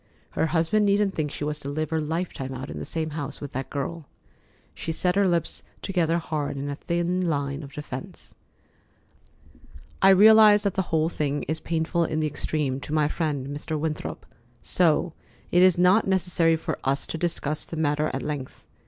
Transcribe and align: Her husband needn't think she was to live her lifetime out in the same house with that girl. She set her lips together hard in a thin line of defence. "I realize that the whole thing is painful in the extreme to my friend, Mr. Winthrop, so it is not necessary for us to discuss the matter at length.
Her 0.31 0.47
husband 0.47 0.87
needn't 0.87 1.13
think 1.13 1.29
she 1.29 1.43
was 1.43 1.59
to 1.59 1.69
live 1.69 1.91
her 1.91 2.01
lifetime 2.01 2.55
out 2.55 2.71
in 2.71 2.79
the 2.79 2.85
same 2.85 3.11
house 3.11 3.39
with 3.39 3.51
that 3.51 3.69
girl. 3.69 4.07
She 4.73 4.91
set 4.91 5.13
her 5.13 5.27
lips 5.27 5.61
together 5.83 6.17
hard 6.17 6.57
in 6.57 6.71
a 6.71 6.75
thin 6.75 7.29
line 7.29 7.61
of 7.61 7.73
defence. 7.73 8.33
"I 10.01 10.09
realize 10.09 10.63
that 10.63 10.73
the 10.73 10.81
whole 10.89 11.07
thing 11.09 11.43
is 11.43 11.59
painful 11.59 12.03
in 12.03 12.19
the 12.19 12.25
extreme 12.25 12.79
to 12.79 12.91
my 12.95 13.07
friend, 13.07 13.49
Mr. 13.55 13.79
Winthrop, 13.79 14.25
so 14.63 15.13
it 15.51 15.61
is 15.61 15.77
not 15.77 16.07
necessary 16.07 16.55
for 16.55 16.79
us 16.83 17.05
to 17.05 17.19
discuss 17.19 17.63
the 17.63 17.77
matter 17.77 18.09
at 18.11 18.23
length. 18.23 18.65